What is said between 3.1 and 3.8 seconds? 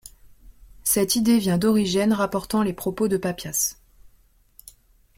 Papias.